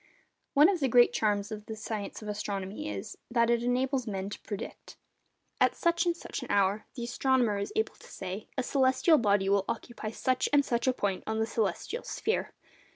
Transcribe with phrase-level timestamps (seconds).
[0.55, 4.31] One of the great charms of the science of astronomy is, that it enables men
[4.31, 4.97] to predict.
[5.59, 9.47] At such and such an hour, the astronomer is able to say, a celestial body
[9.47, 12.51] will occupy such and such a point on the celestial sphere.